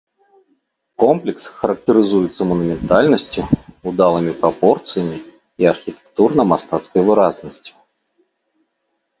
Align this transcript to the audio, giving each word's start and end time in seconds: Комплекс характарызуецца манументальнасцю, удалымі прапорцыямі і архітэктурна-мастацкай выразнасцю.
Комплекс 1.03 1.43
характарызуецца 1.59 2.41
манументальнасцю, 2.51 3.43
удалымі 3.91 4.33
прапорцыямі 4.41 5.17
і 5.65 5.71
архітэктурна-мастацкай 5.73 7.01
выразнасцю. 7.11 7.73